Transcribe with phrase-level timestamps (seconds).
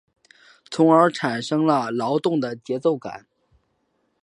[0.71, 3.27] 从而产生了劳动的节奏感。